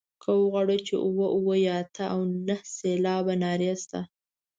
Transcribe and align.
که 0.21 0.29
وغواړو 0.41 0.77
چې 0.87 0.95
اووه 1.05 1.27
اووه 1.35 1.55
یا 1.67 1.73
اته 1.83 2.03
او 2.13 2.19
نهه 2.47 2.65
سېلابه 2.77 3.33
نارې 3.43 3.73
شته. 3.81 3.99